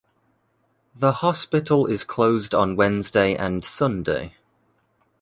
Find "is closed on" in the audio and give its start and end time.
1.85-2.75